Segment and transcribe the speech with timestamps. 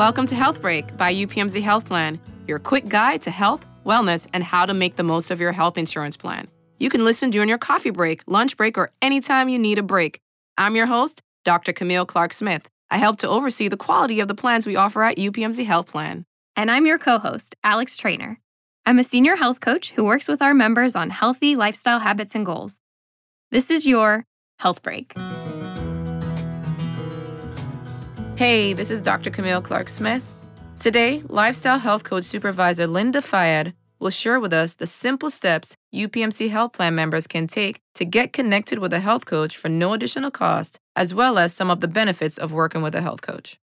[0.00, 4.42] Welcome to Health Break by UPMC Health Plan, your quick guide to health, wellness, and
[4.42, 6.48] how to make the most of your health insurance plan.
[6.78, 10.22] You can listen during your coffee break, lunch break, or anytime you need a break.
[10.56, 11.74] I'm your host, Dr.
[11.74, 12.66] Camille Clark Smith.
[12.90, 16.24] I help to oversee the quality of the plans we offer at UPMC Health Plan.
[16.56, 18.40] And I'm your co host, Alex Trainer.
[18.86, 22.46] I'm a senior health coach who works with our members on healthy lifestyle habits and
[22.46, 22.76] goals.
[23.50, 24.24] This is your
[24.60, 25.12] Health Break.
[28.40, 29.28] Hey, this is Dr.
[29.28, 30.24] Camille Clark Smith.
[30.78, 36.48] Today, Lifestyle Health Coach Supervisor Linda Fayad will share with us the simple steps UPMC
[36.48, 40.30] Health Plan members can take to get connected with a health coach for no additional
[40.30, 43.58] cost, as well as some of the benefits of working with a health coach.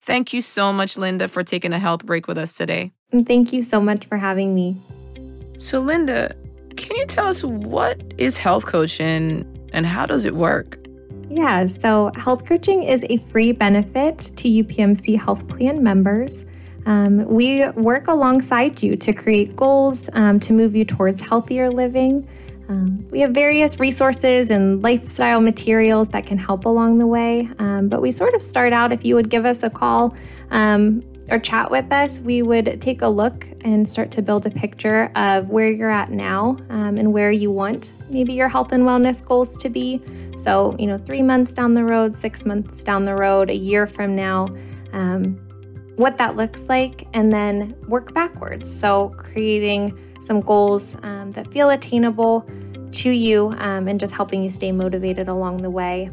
[0.00, 2.92] Thank you so much, Linda, for taking a health break with us today.
[3.12, 4.78] Thank you so much for having me.
[5.58, 6.34] So, Linda,
[6.78, 10.78] can you tell us what is health coaching and how does it work?
[11.30, 16.44] Yeah, so health coaching is a free benefit to UPMC Health Plan members.
[16.86, 22.28] Um, we work alongside you to create goals um, to move you towards healthier living.
[22.68, 27.48] Um, we have various resources and lifestyle materials that can help along the way.
[27.60, 30.16] Um, but we sort of start out if you would give us a call
[30.50, 34.50] um, or chat with us, we would take a look and start to build a
[34.50, 38.82] picture of where you're at now um, and where you want maybe your health and
[38.82, 40.02] wellness goals to be.
[40.42, 43.86] So, you know, three months down the road, six months down the road, a year
[43.86, 44.48] from now,
[44.92, 45.38] um,
[45.96, 48.70] what that looks like, and then work backwards.
[48.70, 52.48] So, creating some goals um, that feel attainable
[52.92, 56.10] to you um, and just helping you stay motivated along the way.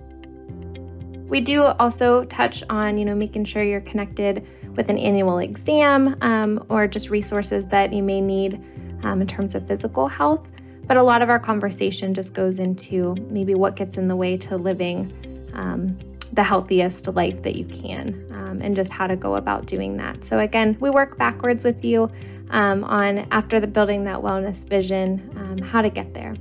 [1.28, 6.16] We do also touch on, you know, making sure you're connected with an annual exam
[6.22, 8.64] um, or just resources that you may need
[9.03, 10.50] um, in terms of physical health.
[10.88, 14.38] But a lot of our conversation just goes into maybe what gets in the way
[14.38, 15.11] to living
[15.53, 15.97] um,
[16.33, 20.23] the healthiest life that you can um, and just how to go about doing that.
[20.23, 22.09] So, again, we work backwards with you
[22.52, 26.36] um, on after the building that wellness vision, um, how to get there.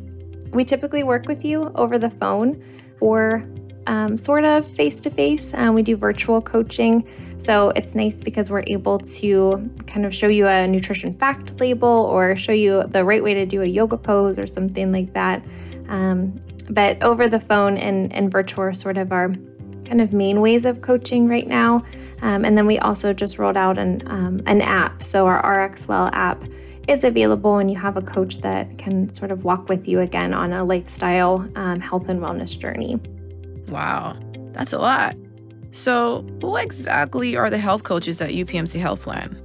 [0.52, 2.62] We typically work with you over the phone
[3.00, 3.46] or
[3.86, 5.52] um, sort of face to face.
[5.52, 7.06] We do virtual coaching.
[7.38, 11.88] So it's nice because we're able to kind of show you a nutrition fact label
[11.88, 15.44] or show you the right way to do a yoga pose or something like that.
[15.88, 19.28] Um, but over the phone and, and virtual are sort of our
[19.84, 21.84] kind of main ways of coaching right now.
[22.22, 25.02] Um, and then we also just rolled out an, um, an app.
[25.02, 26.42] So our RxWell app
[26.88, 30.32] is available, and you have a coach that can sort of walk with you again
[30.32, 32.98] on a lifestyle um, health and wellness journey.
[33.68, 34.16] Wow,
[34.52, 35.16] that's a lot.
[35.72, 39.38] So, who exactly are the health coaches at UPMC Health Plan?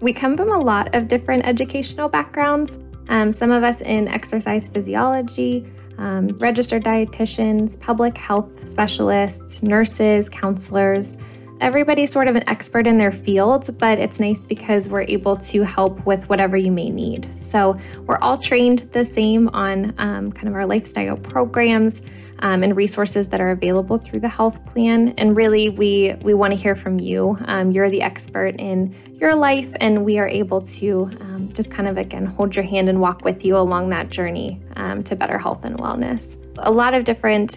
[0.00, 2.78] We come from a lot of different educational backgrounds.
[3.08, 5.66] Um, some of us in exercise physiology,
[5.98, 11.16] um, registered dietitians, public health specialists, nurses, counselors.
[11.62, 15.62] Everybody's sort of an expert in their field, but it's nice because we're able to
[15.62, 17.32] help with whatever you may need.
[17.36, 22.02] So, we're all trained the same on um, kind of our lifestyle programs
[22.40, 25.14] um, and resources that are available through the health plan.
[25.16, 27.38] And really, we we want to hear from you.
[27.44, 31.88] Um, you're the expert in your life, and we are able to um, just kind
[31.88, 35.38] of again hold your hand and walk with you along that journey um, to better
[35.38, 36.36] health and wellness.
[36.58, 37.56] A lot of different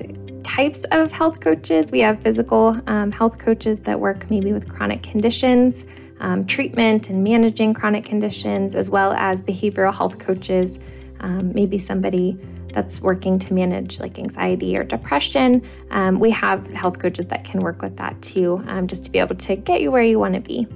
[0.55, 1.91] types of health coaches.
[1.91, 5.85] We have physical um, health coaches that work maybe with chronic conditions.
[6.21, 10.79] Um, treatment and managing chronic conditions, as well as behavioral health coaches,
[11.21, 12.39] maybe somebody
[12.75, 15.61] that's working to manage like anxiety or depression.
[15.91, 19.19] Um, we have health coaches that can work with that too, um, just to be
[19.19, 20.67] able to get you where you want to be.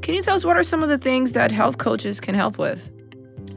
[0.00, 2.58] Can you tell us what are some of the things that health coaches can help
[2.58, 2.90] with?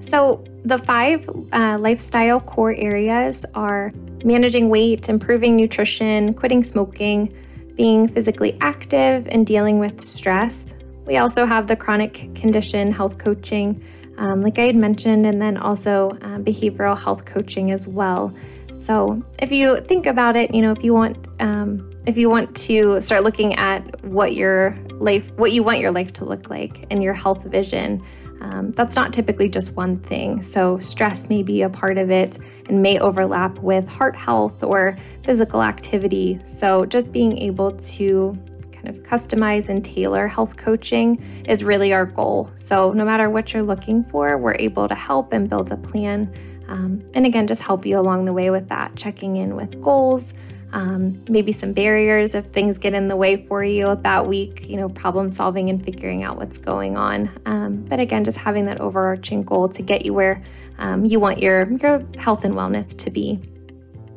[0.01, 3.91] So, the five uh, lifestyle core areas are
[4.23, 7.33] managing weight, improving nutrition, quitting smoking,
[7.75, 10.75] being physically active, and dealing with stress.
[11.05, 13.81] We also have the chronic condition health coaching,
[14.17, 18.33] um, like I had mentioned, and then also uh, behavioral health coaching as well.
[18.77, 22.55] So if you think about it, you know, if you want, um, if you want
[22.55, 26.85] to start looking at what your life, what you want your life to look like,
[26.89, 28.03] and your health vision.
[28.41, 30.41] Um, that's not typically just one thing.
[30.41, 34.97] So, stress may be a part of it and may overlap with heart health or
[35.23, 36.39] physical activity.
[36.43, 38.37] So, just being able to
[38.71, 42.49] kind of customize and tailor health coaching is really our goal.
[42.55, 46.33] So, no matter what you're looking for, we're able to help and build a plan.
[46.67, 50.33] Um, and again, just help you along the way with that, checking in with goals,
[50.73, 54.77] um, maybe some barriers if things get in the way for you that week, you
[54.77, 57.29] know, problem solving and figuring out what's going on.
[57.45, 60.41] Um, but again, just having that overarching goal to get you where
[60.77, 63.39] um, you want your, your health and wellness to be.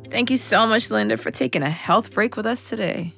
[0.09, 3.13] Thank you so much, Linda, for taking a health break with us today.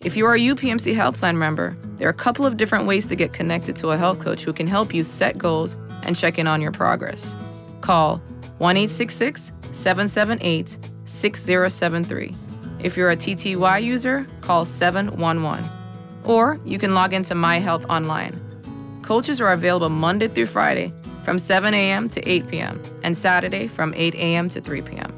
[0.00, 3.08] If you are a UPMC Health Plan member, there are a couple of different ways
[3.08, 6.38] to get connected to a health coach who can help you set goals and check
[6.38, 7.34] in on your progress.
[7.80, 8.22] Call
[8.58, 12.34] 1 778 6073.
[12.80, 15.70] If you're a TTY user, call 711.
[16.24, 18.40] Or you can log into My Health Online.
[19.02, 20.92] Coaches are available Monday through Friday
[21.24, 22.08] from 7 a.m.
[22.10, 22.82] to 8 p.m.
[23.02, 24.48] and Saturday from 8 a.m.
[24.50, 25.12] to 3 p.m.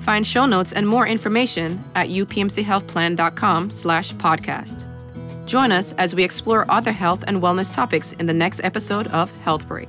[0.00, 4.84] Find show notes and more information at upmchealthplan.com slash podcast.
[5.46, 9.30] Join us as we explore other health and wellness topics in the next episode of
[9.40, 9.88] Health Break.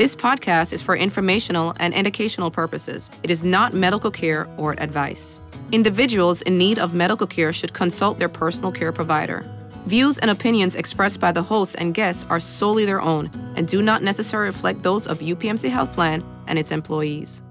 [0.00, 3.10] This podcast is for informational and educational purposes.
[3.22, 5.40] It is not medical care or advice.
[5.72, 9.44] Individuals in need of medical care should consult their personal care provider.
[9.84, 13.82] Views and opinions expressed by the hosts and guests are solely their own and do
[13.82, 17.42] not necessarily reflect those of UPMC Health Plan and its employees.